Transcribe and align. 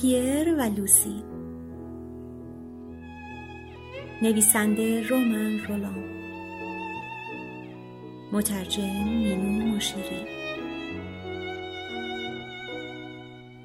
پیر 0.00 0.54
و 0.54 0.60
لوسی. 0.76 1.22
نویسنده 4.22 5.08
رومن 5.08 5.58
رولان. 5.68 6.04
مترجم 8.32 9.08
مینو 9.08 9.74
مشیری. 9.76 10.26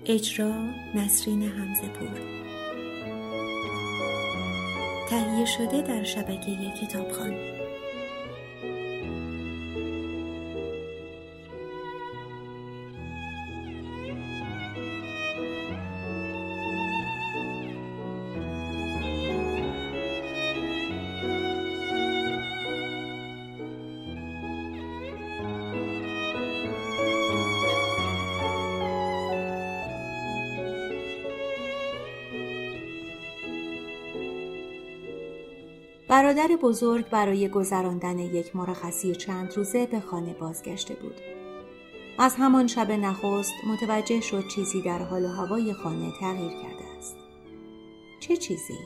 اجرا 0.05 0.53
نسرین 0.95 1.41
همزه 1.41 1.87
پور. 1.87 2.19
تهیه 5.09 5.45
شده 5.45 5.81
در 5.81 6.03
شبکه 6.03 6.71
کتابخانه. 6.81 7.66
برادر 36.07 36.47
بزرگ 36.61 37.09
برای 37.09 37.49
گذراندن 37.49 38.19
یک 38.19 38.55
مرخصی 38.55 39.15
چند 39.15 39.57
روزه 39.57 39.85
به 39.85 39.99
خانه 39.99 40.33
بازگشته 40.33 40.93
بود. 40.93 41.15
از 42.19 42.35
همان 42.35 42.67
شب 42.67 42.91
نخست 42.91 43.53
متوجه 43.67 44.21
شد 44.21 44.47
چیزی 44.47 44.81
در 44.81 44.99
حال 44.99 45.25
و 45.25 45.27
هوای 45.27 45.73
خانه 45.73 46.11
تغییر 46.19 46.51
کرده 46.51 46.97
است. 46.97 47.15
چه 48.19 48.37
چیزی؟ 48.37 48.79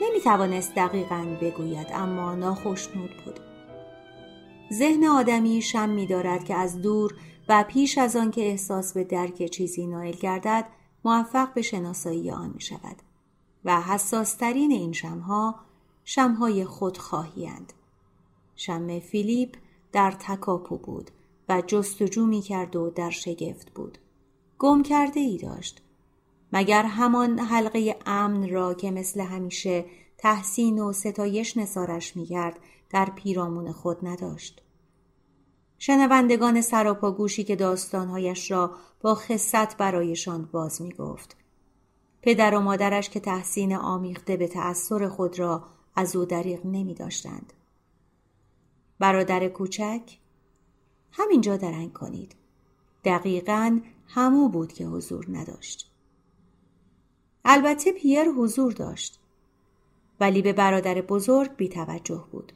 نمی 0.00 0.20
توانست 0.20 0.74
دقیقا 0.74 1.36
بگوید 1.40 1.86
اما 1.94 2.34
ناخشنود 2.34 3.10
بود. 3.24 3.40
ذهن 4.72 5.04
آدمی 5.04 5.62
شم 5.62 5.88
می 5.88 6.06
دارد 6.06 6.44
که 6.44 6.54
از 6.54 6.82
دور 6.82 7.14
و 7.48 7.64
پیش 7.68 7.98
از 7.98 8.16
آن 8.16 8.30
که 8.30 8.40
احساس 8.40 8.92
به 8.92 9.04
درک 9.04 9.46
چیزی 9.46 9.86
نایل 9.86 10.16
گردد 10.16 10.64
موفق 11.04 11.54
به 11.54 11.62
شناسایی 11.62 12.30
آن 12.30 12.50
می 12.54 12.60
شود. 12.60 12.96
و 13.64 13.80
حساسترین 13.80 14.72
این 14.72 14.92
شمها 14.92 15.67
شمهای 16.10 16.64
خودخواهیند. 16.64 17.72
شم 18.56 18.98
فیلیپ 18.98 19.56
در 19.92 20.10
تکاپو 20.10 20.78
بود 20.78 21.10
و 21.48 21.62
جستجو 21.66 22.26
می 22.26 22.40
کرد 22.40 22.76
و 22.76 22.90
در 22.90 23.10
شگفت 23.10 23.70
بود. 23.70 23.98
گم 24.58 24.82
کرده 24.82 25.20
ای 25.20 25.38
داشت. 25.38 25.82
مگر 26.52 26.82
همان 26.82 27.38
حلقه 27.38 27.96
امن 28.06 28.48
را 28.48 28.74
که 28.74 28.90
مثل 28.90 29.20
همیشه 29.20 29.84
تحسین 30.18 30.78
و 30.78 30.92
ستایش 30.92 31.56
نسارش 31.56 32.12
کرد 32.28 32.58
در 32.90 33.10
پیرامون 33.16 33.72
خود 33.72 34.06
نداشت. 34.06 34.62
شنوندگان 35.78 36.60
سراپا 36.60 37.10
گوشی 37.10 37.44
که 37.44 37.56
داستانهایش 37.56 38.50
را 38.50 38.70
با 39.00 39.14
خصت 39.14 39.76
برایشان 39.76 40.48
باز 40.52 40.82
می 40.82 40.92
گفت. 40.92 41.36
پدر 42.22 42.54
و 42.54 42.60
مادرش 42.60 43.10
که 43.10 43.20
تحسین 43.20 43.76
آمیخته 43.76 44.36
به 44.36 44.48
تأثیر 44.48 45.08
خود 45.08 45.38
را 45.38 45.77
از 45.98 46.16
او 46.16 46.24
دریغ 46.24 46.66
نمی 46.66 46.94
داشتند. 46.94 47.52
برادر 48.98 49.48
کوچک 49.48 50.18
همینجا 51.12 51.56
درنگ 51.56 51.92
کنید. 51.92 52.34
دقیقا 53.04 53.80
همو 54.06 54.48
بود 54.48 54.72
که 54.72 54.84
حضور 54.86 55.26
نداشت. 55.28 55.90
البته 57.44 57.92
پیر 57.92 58.24
حضور 58.24 58.72
داشت. 58.72 59.20
ولی 60.20 60.42
به 60.42 60.52
برادر 60.52 61.00
بزرگ 61.00 61.56
بی 61.56 61.68
توجه 61.68 62.24
بود. 62.32 62.52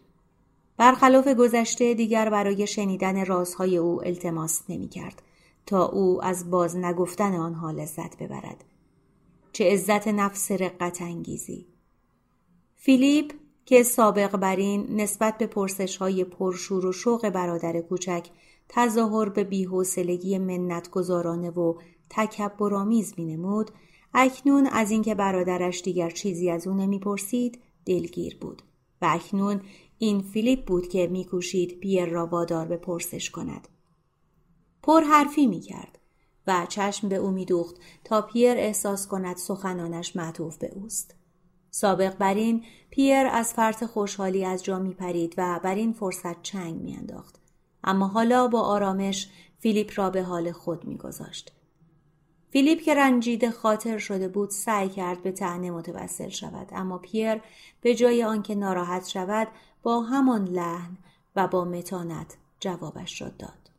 برخلاف 0.76 1.28
گذشته 1.28 1.94
دیگر 1.94 2.30
برای 2.30 2.66
شنیدن 2.66 3.24
رازهای 3.24 3.76
او 3.76 4.06
التماس 4.06 4.62
نمی 4.68 4.88
کرد 4.88 5.22
تا 5.66 5.84
او 5.84 6.24
از 6.24 6.50
باز 6.50 6.76
نگفتن 6.76 7.34
آنها 7.34 7.70
لذت 7.70 8.22
ببرد. 8.22 8.64
چه 9.52 9.72
عزت 9.72 10.08
نفس 10.08 10.50
رقت 10.50 11.02
انگیزی. 11.02 11.71
فیلیپ 12.84 13.32
که 13.64 13.82
سابق 13.82 14.36
بر 14.36 14.56
این 14.56 15.00
نسبت 15.00 15.38
به 15.38 15.46
پرسش 15.46 15.96
های 15.96 16.24
پرشور 16.24 16.86
و 16.86 16.92
شوق 16.92 17.28
برادر 17.28 17.80
کوچک 17.80 18.28
تظاهر 18.68 19.28
به 19.28 19.44
بیحوصلگی 19.44 20.38
منت 20.38 20.90
گذارانه 20.90 21.50
و 21.50 21.74
تکبرآمیز 22.10 23.14
می 23.16 23.24
نمود 23.24 23.70
اکنون 24.14 24.66
از 24.66 24.90
اینکه 24.90 25.14
برادرش 25.14 25.82
دیگر 25.82 26.10
چیزی 26.10 26.50
از 26.50 26.66
او 26.66 26.74
نمی‌پرسید 26.74 27.60
دلگیر 27.86 28.38
بود. 28.40 28.62
و 29.02 29.06
اکنون 29.10 29.60
این 29.98 30.20
فیلیپ 30.20 30.64
بود 30.64 30.88
که 30.88 31.06
میکوشید 31.06 31.80
پیر 31.80 32.04
را 32.04 32.26
وادار 32.26 32.66
به 32.66 32.76
پرسش 32.76 33.30
کند. 33.30 33.68
پر 34.82 35.00
حرفی 35.00 35.46
می 35.46 35.60
کرد 35.60 35.98
و 36.46 36.66
چشم 36.68 37.08
به 37.08 37.16
او 37.16 37.30
میدوخت 37.30 37.76
تا 38.04 38.22
پیر 38.22 38.56
احساس 38.56 39.06
کند 39.06 39.36
سخنانش 39.36 40.16
معطوف 40.16 40.56
به 40.56 40.72
اوست. 40.74 41.21
سابق 41.74 42.16
بر 42.16 42.34
این 42.34 42.64
پیر 42.90 43.26
از 43.26 43.52
فرط 43.52 43.84
خوشحالی 43.84 44.44
از 44.44 44.64
جا 44.64 44.78
می 44.78 44.94
پرید 44.94 45.34
و 45.38 45.60
بر 45.62 45.74
این 45.74 45.92
فرصت 45.92 46.42
چنگ 46.42 46.80
می 46.80 46.96
انداخت. 46.96 47.40
اما 47.84 48.06
حالا 48.06 48.48
با 48.48 48.60
آرامش 48.60 49.30
فیلیپ 49.58 49.92
را 49.96 50.10
به 50.10 50.22
حال 50.22 50.52
خود 50.52 50.84
می 50.84 50.96
گذاشت. 50.96 51.52
فیلیپ 52.50 52.80
که 52.80 52.94
رنجیده 52.94 53.50
خاطر 53.50 53.98
شده 53.98 54.28
بود 54.28 54.50
سعی 54.50 54.88
کرد 54.88 55.22
به 55.22 55.32
تعنه 55.32 55.70
متوسل 55.70 56.28
شود 56.28 56.68
اما 56.72 56.98
پیر 56.98 57.40
به 57.80 57.94
جای 57.94 58.24
آنکه 58.24 58.54
ناراحت 58.54 59.08
شود 59.08 59.48
با 59.82 60.00
همان 60.00 60.44
لحن 60.44 60.96
و 61.36 61.48
با 61.48 61.64
متانت 61.64 62.36
جوابش 62.60 63.22
را 63.22 63.28
داد. 63.28 63.70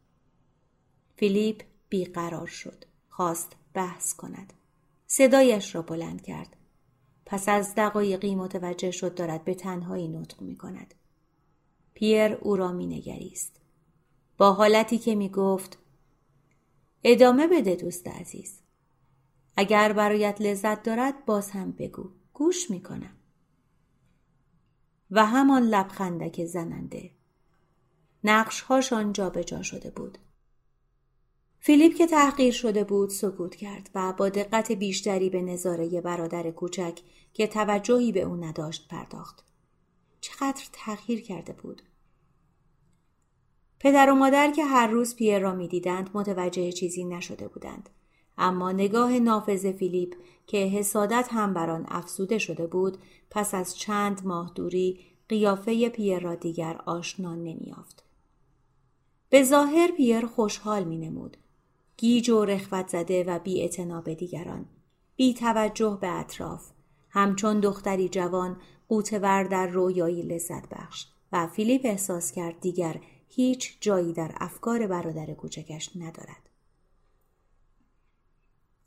فیلیپ 1.16 1.64
بیقرار 1.90 2.48
شد. 2.48 2.86
خواست 3.10 3.56
بحث 3.74 4.14
کند. 4.14 4.54
صدایش 5.08 5.76
را 5.76 5.82
بلند 5.82 6.22
کرد. 6.22 6.56
پس 7.26 7.50
از 7.50 7.74
دقایقی 7.76 8.36
متوجه 8.36 8.92
شد 8.92 9.16
دارد 9.16 9.44
به 9.44 9.54
تنهایی 9.54 10.08
نطق 10.08 10.42
می 10.42 10.56
کند. 10.56 10.94
پیر 11.94 12.34
او 12.34 12.56
را 12.56 12.72
می 12.72 12.88
نگریست. 12.88 13.62
با 14.38 14.54
حالتی 14.54 14.98
که 14.98 15.16
می 15.16 15.30
گفت 15.30 15.78
ادامه 17.04 17.48
بده 17.48 17.76
دوست 17.76 18.08
عزیز. 18.08 18.60
اگر 19.56 19.94
برایت 19.94 20.42
لذت 20.42 20.84
دارد 20.84 21.26
باز 21.26 21.52
هم 21.52 21.72
بگو. 21.72 22.10
گوش 22.34 22.72
می 22.72 22.82
کنم. 22.82 23.16
و 25.12 25.26
همان 25.26 25.64
لبخندک 25.64 26.46
زننده. 26.46 27.12
نقشهاشان 28.24 29.14
جابجا 29.14 29.62
شده 29.62 29.90
بود. 29.90 30.18
فیلیپ 31.66 31.96
که 31.96 32.08
تحقیر 32.08 32.54
شده 32.54 32.84
بود 32.84 33.10
سکوت 33.10 33.56
کرد 33.56 33.90
و 33.96 34.14
با 34.14 34.30
دقت 34.30 34.72
بیشتری 34.72 35.30
به 35.30 35.42
نظاره 35.42 36.02
برادر 36.02 36.52
کوچک 36.52 37.00
که 37.34 37.48
توجهی 37.48 38.12
به 38.12 38.22
او 38.22 38.36
نداشت 38.36 38.88
پرداخت. 38.88 39.44
چقدر 40.22 40.64
تغییر 40.74 41.22
کرده 41.22 41.54
بود. 41.54 41.82
پدر 43.80 44.12
و 44.12 44.16
مادر 44.16 44.52
که 44.52 44.66
هر 44.66 44.88
روز 44.88 45.16
پیر 45.16 45.40
را 45.40 45.56
می‌دیدند 45.56 46.10
متوجه 46.14 46.72
چیزی 46.72 47.04
نشده 47.04 47.48
بودند. 47.48 47.90
اما 48.38 48.72
نگاه 48.72 49.20
نافذ 49.20 49.72
فیلیپ 49.72 50.16
که 50.48 50.58
حسادت 50.58 51.28
هم 51.32 51.54
بر 51.54 51.70
آن 51.70 51.86
افسوده 51.88 52.38
شده 52.38 52.68
بود 52.68 52.98
پس 53.30 53.54
از 53.54 53.78
چند 53.78 54.26
ماه 54.26 54.52
دوری 54.56 55.00
قیافه 55.30 55.90
پیر 55.90 56.20
را 56.20 56.36
دیگر 56.36 56.82
آشنا 56.86 57.36
نمیافت. 57.36 58.04
به 59.30 59.44
ظاهر 59.44 59.92
پیر 59.92 60.26
خوشحال 60.26 60.84
می 60.84 60.98
نمود. 60.98 61.38
گیج 61.98 62.30
و 62.30 62.46
رخوت 62.46 62.88
زده 62.88 63.24
و 63.24 63.40
بی 63.40 63.70
به 64.06 64.16
دیگران. 64.16 64.66
بی 65.16 65.34
توجه 65.34 65.98
به 66.02 66.08
اطراف. 66.08 66.72
همچون 67.10 67.60
دختری 67.60 68.10
جوان 68.10 68.58
قوتور 68.88 69.44
در 69.44 69.68
رویایی 69.68 70.22
لذت 70.22 70.70
بخش 70.70 71.06
و 71.32 71.48
فیلیپ 71.48 71.82
احساس 71.84 72.32
کرد 72.32 72.60
دیگر 72.60 73.02
هیچ 73.28 73.78
جایی 73.82 74.14
در 74.14 74.32
افکار 74.36 74.88
برادر 74.88 75.34
کوچکش 75.34 75.90
ندارد. 75.96 76.50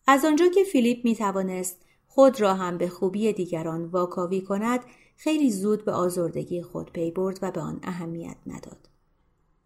از 0.07 0.25
آنجا 0.25 0.49
که 0.49 0.65
فیلیپ 0.65 1.05
می 1.05 1.17
توانست 1.17 1.77
خود 2.07 2.41
را 2.41 2.55
هم 2.55 2.79
به 2.79 2.89
خوبی 2.89 3.33
دیگران 3.33 3.85
واکاوی 3.85 4.41
کند 4.41 4.81
خیلی 5.17 5.51
زود 5.51 5.85
به 5.85 5.93
آزردگی 5.93 6.63
خود 6.63 6.93
پی 6.93 7.11
برد 7.11 7.39
و 7.43 7.51
به 7.51 7.61
آن 7.61 7.81
اهمیت 7.83 8.37
نداد. 8.47 8.89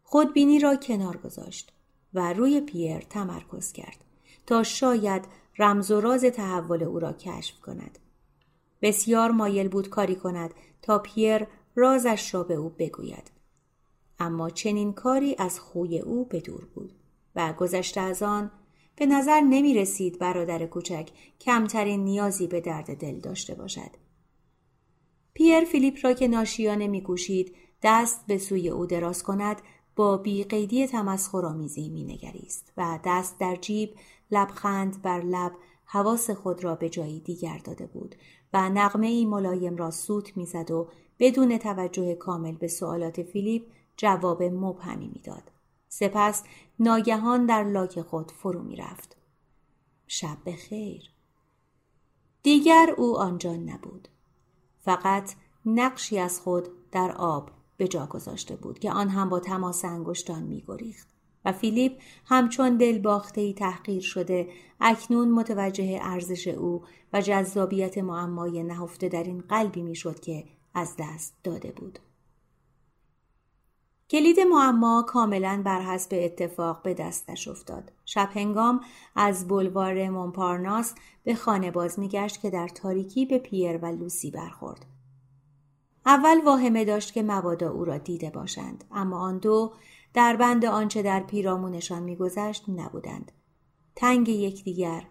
خودبینی 0.02 0.58
را 0.58 0.76
کنار 0.76 1.16
گذاشت. 1.16 1.72
و 2.14 2.32
روی 2.32 2.60
پیر 2.60 2.98
تمرکز 2.98 3.72
کرد 3.72 4.04
تا 4.46 4.62
شاید 4.62 5.24
رمز 5.58 5.90
و 5.90 6.00
راز 6.00 6.24
تحول 6.24 6.82
او 6.82 6.98
را 6.98 7.12
کشف 7.12 7.60
کند. 7.60 7.98
بسیار 8.82 9.30
مایل 9.30 9.68
بود 9.68 9.88
کاری 9.88 10.16
کند 10.16 10.54
تا 10.82 10.98
پیر 10.98 11.46
رازش 11.76 12.34
را 12.34 12.42
به 12.42 12.54
او 12.54 12.68
بگوید. 12.78 13.30
اما 14.18 14.50
چنین 14.50 14.92
کاری 14.92 15.36
از 15.38 15.60
خوی 15.60 15.98
او 15.98 16.24
به 16.24 16.40
دور 16.40 16.64
بود 16.74 16.92
و 17.36 17.52
گذشته 17.52 18.00
از 18.00 18.22
آن 18.22 18.50
به 18.96 19.06
نظر 19.06 19.40
نمی 19.40 19.74
رسید 19.74 20.18
برادر 20.18 20.66
کوچک 20.66 21.10
کمترین 21.40 22.04
نیازی 22.04 22.46
به 22.46 22.60
درد 22.60 22.96
دل 22.96 23.20
داشته 23.20 23.54
باشد. 23.54 23.90
پیر 25.34 25.64
فیلیپ 25.64 25.98
را 26.02 26.12
که 26.12 26.28
ناشیانه 26.28 26.88
میکوشید 26.88 27.54
دست 27.82 28.26
به 28.26 28.38
سوی 28.38 28.68
او 28.68 28.86
دراز 28.86 29.22
کند 29.22 29.62
با 29.96 30.16
بیقیدی 30.16 30.86
تمسخرآمیزی 30.86 31.88
مینگریست 31.88 32.72
و 32.76 32.98
دست 33.04 33.38
در 33.38 33.56
جیب 33.56 33.94
لبخند 34.30 35.02
بر 35.02 35.20
لب 35.20 35.52
حواس 35.84 36.30
خود 36.30 36.64
را 36.64 36.74
به 36.74 36.88
جایی 36.88 37.20
دیگر 37.20 37.58
داده 37.58 37.86
بود 37.86 38.14
و 38.52 38.68
نغمه 38.68 39.06
ای 39.06 39.26
ملایم 39.26 39.76
را 39.76 39.90
سوت 39.90 40.36
می‌زد 40.36 40.70
و 40.70 40.88
بدون 41.18 41.58
توجه 41.58 42.14
کامل 42.14 42.52
به 42.52 42.68
سوالات 42.68 43.22
فیلیپ 43.22 43.62
جواب 43.96 44.42
مبهمی 44.42 45.10
می‌داد. 45.14 45.50
سپس 45.88 46.42
ناگهان 46.78 47.46
در 47.46 47.64
لاک 47.64 48.02
خود 48.02 48.30
فرو 48.30 48.62
می 48.62 48.76
رفت. 48.76 49.16
شب 50.06 50.50
خیر. 50.68 51.10
دیگر 52.42 52.94
او 52.98 53.18
آنجا 53.18 53.56
نبود. 53.56 54.08
فقط 54.78 55.34
نقشی 55.66 56.18
از 56.18 56.40
خود 56.40 56.68
در 56.92 57.12
آب 57.12 57.50
به 57.80 57.88
جا 57.88 58.06
گذاشته 58.06 58.56
بود 58.56 58.78
که 58.78 58.92
آن 58.92 59.08
هم 59.08 59.28
با 59.28 59.40
تماس 59.40 59.84
انگشتان 59.84 60.42
می 60.42 60.64
گریخت. 60.68 61.08
و 61.44 61.52
فیلیپ 61.52 61.92
همچون 62.24 62.76
دل 62.76 62.98
باخته 62.98 63.52
تحقیر 63.52 64.02
شده 64.02 64.48
اکنون 64.80 65.30
متوجه 65.30 65.98
ارزش 66.02 66.48
او 66.48 66.82
و 67.12 67.20
جذابیت 67.20 67.98
معمای 67.98 68.62
نهفته 68.62 69.08
در 69.08 69.22
این 69.22 69.40
قلبی 69.48 69.82
می‌شد 69.82 70.20
که 70.20 70.44
از 70.74 70.94
دست 70.98 71.34
داده 71.44 71.72
بود. 71.72 71.98
کلید 74.10 74.40
معما 74.40 75.04
کاملا 75.08 75.62
بر 75.64 75.80
حسب 75.80 76.08
اتفاق 76.12 76.82
به 76.82 76.94
دستش 76.94 77.48
افتاد. 77.48 77.92
شب 78.04 78.28
هنگام 78.34 78.80
از 79.16 79.48
بلوار 79.48 80.10
مونپارناس 80.10 80.94
به 81.24 81.34
خانه 81.34 81.70
باز 81.70 81.98
میگشت 81.98 82.40
که 82.40 82.50
در 82.50 82.68
تاریکی 82.68 83.26
به 83.26 83.38
پیر 83.38 83.76
و 83.76 83.86
لوسی 83.86 84.30
برخورد. 84.30 84.86
اول 86.06 86.40
واهمه 86.44 86.84
داشت 86.84 87.12
که 87.12 87.22
مبادا 87.22 87.70
او 87.70 87.84
را 87.84 87.98
دیده 87.98 88.30
باشند 88.30 88.84
اما 88.90 89.20
آن 89.20 89.38
دو 89.38 89.72
در 90.14 90.36
بند 90.36 90.64
آنچه 90.64 91.02
در 91.02 91.20
پیرامونشان 91.20 92.02
میگذشت 92.02 92.64
نبودند 92.68 93.32
تنگ 93.96 94.28
یکدیگر 94.28 95.04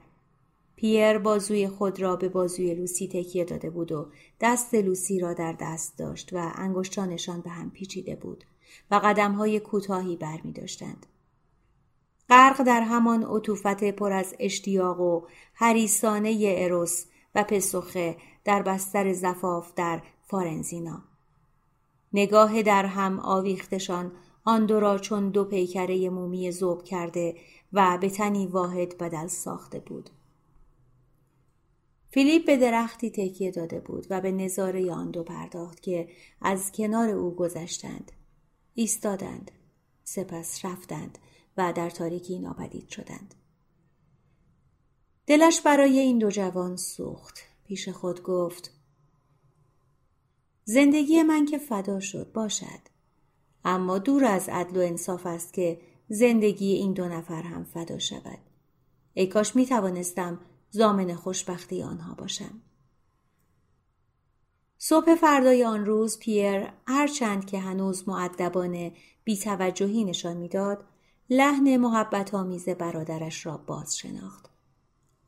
پیر 0.76 1.18
بازوی 1.18 1.68
خود 1.68 2.02
را 2.02 2.16
به 2.16 2.30
بازوی 2.30 2.74
لوسی 2.74 3.08
تکیه 3.08 3.46
داده 3.46 3.70
بود 3.70 3.92
و 3.92 4.12
دست 4.42 4.74
لوسی 4.74 5.20
را 5.20 5.34
در 5.34 5.56
دست 5.60 5.98
داشت 5.98 6.34
و 6.34 6.52
انگشتانشان 6.56 7.42
به 7.42 7.50
هم 7.50 7.72
پیچیده 7.72 8.16
بود 8.16 8.44
و 8.92 8.96
قدمهای 8.96 9.60
کوتاهی 9.60 10.16
بر 10.16 10.40
می 10.44 10.52
داشتند. 10.52 11.06
غرق 12.30 12.64
در 12.64 12.82
همان 12.82 13.24
عطوفت 13.24 13.84
پر 13.84 14.12
از 14.12 14.36
اشتیاق 14.40 15.00
و 15.00 15.22
هریسانه 15.54 16.56
اروس 16.58 17.06
و 17.36 17.44
پسخه 17.44 18.18
در 18.50 18.62
بستر 18.62 19.14
زفاف 19.14 19.74
در 19.76 20.02
فارنزینا. 20.28 21.04
نگاه 22.14 22.62
در 22.62 22.86
هم 22.86 23.20
آویختشان 23.20 24.12
آن 24.46 24.66
دو 24.66 24.80
را 24.80 24.98
چون 24.98 25.30
دو 25.30 25.46
پیکره 25.46 26.10
مومی 26.10 26.52
زوب 26.52 26.84
کرده 26.84 27.36
و 27.74 27.98
به 28.02 28.10
تنی 28.10 28.48
واحد 28.48 28.98
بدل 28.98 29.28
ساخته 29.28 29.80
بود. 29.80 30.10
فیلیپ 32.12 32.46
به 32.46 32.58
درختی 32.58 33.10
تکیه 33.10 33.52
داده 33.52 33.80
بود 33.80 34.08
و 34.10 34.22
به 34.22 34.32
نظاره 34.32 34.92
آن 34.92 35.12
دو 35.12 35.24
پرداخت 35.24 35.82
که 35.82 36.10
از 36.42 36.72
کنار 36.72 37.10
او 37.10 37.36
گذشتند. 37.36 38.12
ایستادند. 38.74 39.52
سپس 40.04 40.66
رفتند 40.66 41.18
و 41.58 41.74
در 41.74 41.90
تاریکی 41.90 42.40
ناپدید 42.40 42.90
شدند. 42.90 43.36
دلش 45.28 45.62
برای 45.62 46.00
این 46.00 46.18
دو 46.20 46.30
جوان 46.30 46.76
سوخت. 46.76 47.49
پیش 47.70 47.90
خود 47.90 48.24
گفت 48.24 48.72
زندگی 50.64 51.24
من 51.24 51.46
که 51.46 51.58
فدا 51.58 52.00
شد 52.00 52.32
باشد. 52.32 52.80
اما 53.66 53.98
دور 53.98 54.26
از 54.26 54.50
عدل 54.50 54.78
و 54.78 54.80
انصاف 54.80 55.26
است 55.26 55.54
که 55.54 55.82
زندگی 56.08 56.74
این 56.74 56.94
دو 56.94 57.08
نفر 57.08 57.42
هم 57.42 57.64
فدا 57.64 58.00
شود. 58.00 58.40
ای 59.14 59.28
کاش 59.28 59.56
می 59.56 59.66
توانستم 59.66 60.40
زامن 60.70 61.16
خوشبختی 61.16 61.84
آنها 61.84 62.14
باشم. 62.14 62.62
صبح 64.78 65.16
فردای 65.16 65.64
آن 65.64 65.86
روز 65.86 66.20
پیر 66.20 66.68
هرچند 66.88 67.46
که 67.46 67.60
هنوز 67.60 68.10
معدبانه 68.10 68.94
بیتوجهی 69.24 70.04
نشان 70.04 70.38
می‌داد 70.38 70.86
لحن 71.30 71.78
محبت 71.78 72.34
آمیز 72.34 72.70
برادرش 72.70 73.46
را 73.46 73.58
باز 73.58 73.98
شناخت. 73.98 74.50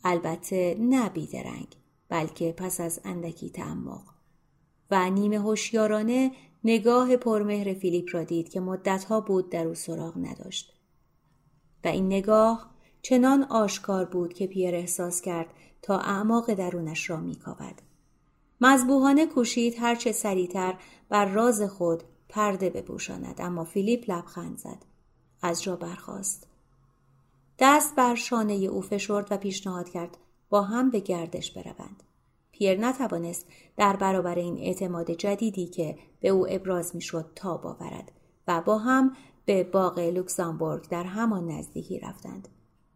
البته 0.04 0.78
نه 0.80 1.10
بیدرنگ 1.10 1.81
بلکه 2.12 2.54
پس 2.58 2.82
از 2.82 3.02
اندکی 3.06 3.50
تعمق 3.50 4.02
و 4.92 5.10
نیمه 5.10 5.40
هوشیارانه 5.40 6.32
نگاه 6.64 7.18
پرمهر 7.18 7.74
فیلیپ 7.74 8.10
را 8.12 8.24
دید 8.24 8.50
که 8.50 8.60
مدتها 8.60 9.22
بود 9.22 9.50
در 9.50 9.68
او 9.68 9.74
سراغ 9.74 10.18
نداشت. 10.18 10.74
و 11.84 11.88
این 11.88 12.06
نگاه 12.06 12.72
چنان 13.02 13.44
آشکار 13.44 14.06
بود 14.06 14.34
که 14.34 14.48
پیر 14.48 14.76
احساس 14.76 15.22
کرد 15.22 15.48
تا 15.82 16.00
اعماق 16.00 16.54
درونش 16.54 17.10
را 17.10 17.20
میکاود. 17.20 17.82
مذبوحانه 18.62 19.26
کوشید 19.26 19.76
هرچه 19.80 20.12
سریعتر 20.12 20.78
بر 21.10 21.26
راز 21.26 21.62
خود 21.62 22.04
پرده 22.30 22.70
بپوشاند 22.70 23.42
اما 23.42 23.64
فیلیپ 23.64 24.12
لبخند 24.12 24.58
زد. 24.58 24.86
از 25.42 25.64
جا 25.64 25.76
برخاست. 25.76 26.48
دست 27.60 27.96
بر 27.96 28.16
شانه 28.16 28.54
او 28.54 28.82
فشرد 28.82 29.28
و 29.32 29.38
پیشنهاد 29.38 29.90
کرد 29.90 30.18
با 30.52 30.62
هم 30.62 30.90
به 30.90 31.00
گردش 31.00 31.52
بروند. 31.52 32.04
پیر 32.52 32.80
نتوانست 32.80 33.48
در 33.78 33.96
برابر 33.96 34.36
این 34.36 34.58
اعتماد 34.58 35.12
جدیدی 35.12 35.68
که 35.68 35.98
به 36.20 36.30
او 36.30 36.48
ابراز 36.50 36.96
می‌شد 36.96 37.32
تا 37.36 37.58
باورد 37.58 38.12
و 38.48 38.62
با 38.62 38.78
هم 38.78 39.16
به 39.46 39.64
باغ 39.64 40.00
لوکزامبورگ 40.00 40.90
در 40.90 41.04
همان 41.04 41.52
نزدیکی 41.52 42.00
رفتند. 42.00 42.48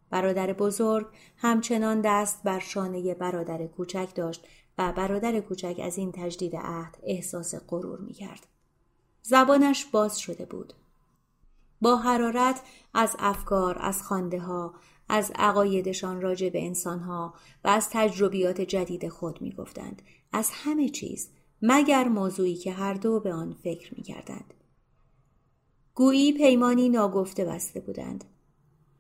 برادر 0.10 0.54
بزرگ 0.54 1.08
همچنان 1.38 2.02
دست 2.02 2.44
بر 2.44 2.60
شانه 2.60 3.14
برادر 3.14 3.68
کوچک 3.68 4.10
داشت 4.16 4.48
و 4.78 4.94
برادر 4.94 5.40
کوچک 5.40 5.80
از 5.84 5.98
این 5.98 6.12
تجدید 6.12 6.56
عهد 6.56 6.98
احساس 7.04 7.56
غرور 7.68 8.00
می 8.00 8.14
کرد. 8.14 8.48
زبانش 9.22 9.86
باز 9.86 10.20
شده 10.20 10.46
بود. 10.46 10.74
با 11.82 11.98
حرارت 11.98 12.62
از 12.94 13.16
افکار، 13.20 13.78
از 13.80 14.04
خانده 14.04 14.40
ها، 14.40 14.74
از 15.10 15.32
عقایدشان 15.36 16.22
راجع 16.22 16.50
به 16.50 16.66
انسانها 16.66 17.34
و 17.64 17.68
از 17.68 17.90
تجربیات 17.92 18.62
جدید 18.62 19.10
خود 19.10 19.42
می 19.42 19.52
گفتند. 19.52 20.02
از 20.32 20.50
همه 20.54 20.90
چیز 20.90 21.30
مگر 21.62 22.08
موضوعی 22.08 22.56
که 22.56 22.72
هر 22.72 22.94
دو 22.94 23.20
به 23.20 23.34
آن 23.34 23.54
فکر 23.54 23.96
می 23.96 24.04
کردند. 24.04 24.54
گویی 25.94 26.34
پیمانی 26.34 26.90
ناگفته 26.90 27.46
بسته 27.46 27.80
بودند. 27.80 28.24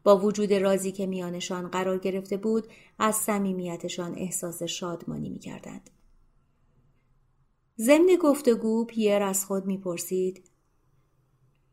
با 0.04 0.18
وجود 0.18 0.54
رازی 0.54 0.92
که 0.92 1.06
میانشان 1.06 1.68
قرار 1.68 1.98
گرفته 1.98 2.38
بود 2.38 2.68
از 3.00 3.16
صمیمیتشان 3.16 4.16
احساس 4.16 4.64
شادمانی 4.64 5.30
می 5.30 5.40
کردند. 5.40 5.90
ضمن 7.78 8.18
گفتگو 8.22 8.86
پیر 8.86 9.24
از 9.24 9.46
خود 9.46 9.66
می‌پرسید 9.66 10.50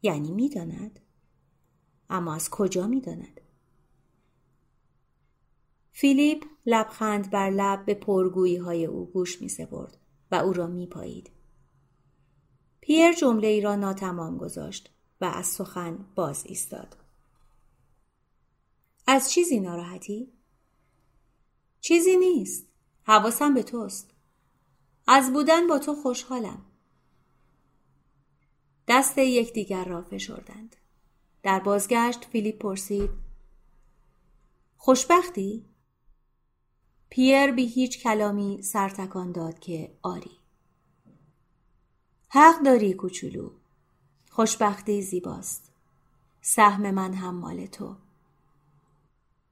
یعنی 0.02 0.30
می‌داند 0.30 1.00
اما 2.10 2.34
از 2.34 2.50
کجا 2.50 2.86
می‌داند 2.86 3.40
فیلیپ 5.92 6.44
لبخند 6.66 7.30
بر 7.30 7.50
لب 7.50 7.84
به 7.84 7.94
پرگویی 7.94 8.56
های 8.56 8.86
او 8.86 9.10
گوش 9.10 9.42
می 9.42 9.48
سپرد 9.48 9.96
و 10.30 10.34
او 10.34 10.52
را 10.52 10.66
می 10.66 10.86
پایید. 10.86 11.30
پیر 12.80 13.12
جمله 13.12 13.48
ای 13.48 13.60
را 13.60 13.76
ناتمام 13.76 14.38
گذاشت 14.38 14.90
و 15.20 15.24
از 15.24 15.46
سخن 15.46 16.06
باز 16.14 16.46
ایستاد. 16.46 16.96
از 19.06 19.30
چیزی 19.30 19.60
ناراحتی؟ 19.60 20.32
چیزی 21.80 22.16
نیست. 22.16 22.66
حواسم 23.02 23.54
به 23.54 23.62
توست. 23.62 24.10
از 25.06 25.32
بودن 25.32 25.66
با 25.66 25.78
تو 25.78 25.94
خوشحالم. 25.94 26.71
دست 28.88 29.18
یکدیگر 29.18 29.84
را 29.84 30.02
فشردند. 30.02 30.76
در 31.42 31.60
بازگشت 31.60 32.24
فیلیپ 32.24 32.58
پرسید 32.58 33.10
خوشبختی؟ 34.76 35.64
پیر 37.10 37.50
بی 37.50 37.66
هیچ 37.66 38.02
کلامی 38.02 38.62
سرتکان 38.62 39.32
داد 39.32 39.58
که 39.58 39.94
آری. 40.02 40.38
حق 42.28 42.62
داری 42.62 42.94
کوچولو. 42.94 43.50
خوشبختی 44.30 45.02
زیباست. 45.02 45.72
سهم 46.40 46.90
من 46.90 47.14
هم 47.14 47.34
مال 47.34 47.66
تو. 47.66 47.96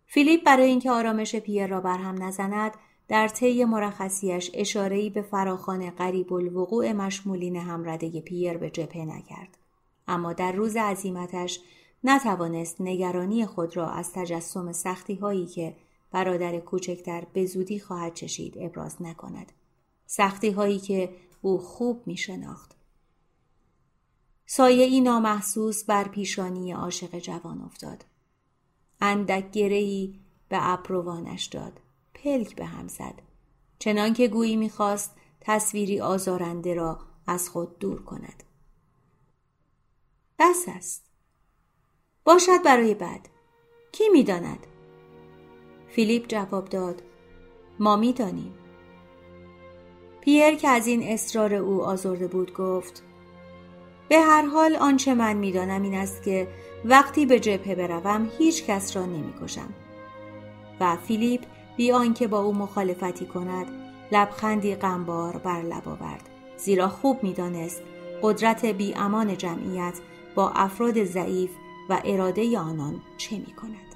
فیلیپ 0.07 0.45
برای 0.45 0.67
اینکه 0.67 0.91
آرامش 0.91 1.37
پیر 1.37 1.67
را 1.67 1.81
برهم 1.81 2.23
نزند 2.23 2.73
در 3.11 3.29
طی 3.29 3.65
مرخصیش 3.65 4.51
اشارهی 4.55 5.11
به 5.11 5.23
فراخان 5.23 5.91
قریب 5.91 6.33
الوقوع 6.33 6.93
مشمولین 6.93 7.57
همرده 7.57 8.21
پیر 8.21 8.57
به 8.57 8.71
جبهه 8.71 9.05
نکرد. 9.05 9.59
اما 10.09 10.33
در 10.33 10.53
روز 10.53 10.77
عزیمتش 10.77 11.61
نتوانست 12.05 12.81
نگرانی 12.81 13.47
خود 13.47 13.77
را 13.77 13.91
از 13.91 14.13
تجسم 14.13 14.73
سختی 14.73 15.15
هایی 15.15 15.47
که 15.47 15.77
برادر 16.11 16.61
کوچکتر 16.61 17.27
به 17.33 17.47
زودی 17.47 17.81
خواهد 17.81 18.15
چشید 18.15 18.55
ابراز 18.61 19.03
نکند. 19.03 19.53
سختی 20.07 20.51
هایی 20.51 20.79
که 20.79 21.11
او 21.43 21.59
خوب 21.59 22.03
می 22.07 22.17
شناخت. 22.17 22.77
سایه 24.47 24.85
ای 24.85 25.01
نامحسوس 25.01 25.85
بر 25.85 26.09
پیشانی 26.09 26.73
عاشق 26.73 27.19
جوان 27.19 27.61
افتاد. 27.61 28.05
اندک 29.01 29.51
گرهی 29.51 30.21
به 30.49 30.59
ابروانش 30.61 31.47
داد. 31.47 31.81
پلک 32.25 32.57
به 32.57 32.65
هم 32.65 32.89
زد. 32.89 33.23
چنان 33.79 34.13
که 34.13 34.29
گویی 34.29 34.57
می‌خواست 34.57 35.17
تصویری 35.41 36.01
آزارنده 36.01 36.75
را 36.75 36.99
از 37.27 37.49
خود 37.49 37.79
دور 37.79 38.03
کند. 38.03 38.43
بس 40.39 40.65
است. 40.69 41.05
باشد 42.25 42.63
برای 42.65 42.95
بعد. 42.95 43.29
کی 43.93 44.09
می‌داند؟ 44.09 44.67
فیلیپ 45.89 46.27
جواب 46.29 46.69
داد. 46.69 47.03
ما 47.79 47.97
می‌دانیم. 47.97 48.55
پیر 50.21 50.55
که 50.55 50.69
از 50.69 50.87
این 50.87 51.03
اصرار 51.03 51.55
او 51.55 51.83
آزرده 51.83 52.27
بود 52.27 52.55
گفت 52.55 53.03
به 54.09 54.21
هر 54.21 54.47
حال 54.47 54.77
آنچه 54.77 55.15
من 55.15 55.37
می‌دانم 55.37 55.83
این 55.83 55.95
است 55.95 56.23
که 56.23 56.49
وقتی 56.85 57.27
به 57.27 57.41
جبهه 57.41 57.75
بروم 57.75 58.31
هیچ 58.39 58.65
کس 58.65 58.97
را 58.97 59.07
نمی‌کشم 59.07 59.75
و 60.81 60.97
فیلیپ 60.97 61.45
بی 61.81 61.93
آنکه 61.93 62.29
با 62.29 62.41
او 62.41 62.55
مخالفتی 62.55 63.27
کند 63.27 63.67
لبخندی 64.13 64.75
غمبار 64.75 65.37
بر 65.37 65.63
لب 65.63 65.89
آورد 65.89 66.29
زیرا 66.57 66.89
خوب 66.89 67.23
می‌دانست 67.23 67.83
قدرت 68.23 68.67
بی 68.67 68.95
امان 68.95 69.37
جمعیت 69.37 70.01
با 70.35 70.51
افراد 70.51 71.05
ضعیف 71.05 71.51
و 71.89 72.03
اراده 72.05 72.59
آنان 72.59 73.01
چه 73.17 73.39
می 73.39 73.53
کند. 73.53 73.90